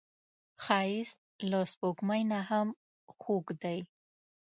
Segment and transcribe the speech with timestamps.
[0.63, 1.19] ښایست
[1.49, 2.67] له سپوږمۍ نه هم
[3.21, 3.79] خوږ دی